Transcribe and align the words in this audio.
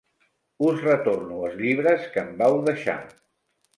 Us 0.69 0.79
retorno 0.85 1.37
els 1.49 1.55
llibres 1.59 2.07
que 2.17 2.23
em 2.25 2.33
vau 2.43 2.59
deixar. 2.71 3.01